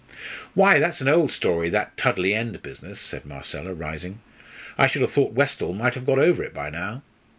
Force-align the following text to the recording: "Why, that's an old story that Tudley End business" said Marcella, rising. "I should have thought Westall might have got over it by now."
"Why, 0.55 0.79
that's 0.79 0.99
an 1.01 1.07
old 1.07 1.31
story 1.31 1.69
that 1.69 1.95
Tudley 1.95 2.33
End 2.33 2.63
business" 2.63 2.99
said 2.99 3.23
Marcella, 3.23 3.71
rising. 3.71 4.17
"I 4.75 4.87
should 4.87 5.03
have 5.03 5.11
thought 5.11 5.33
Westall 5.33 5.73
might 5.73 5.93
have 5.93 6.07
got 6.07 6.17
over 6.17 6.43
it 6.43 6.55
by 6.55 6.71
now." 6.71 7.03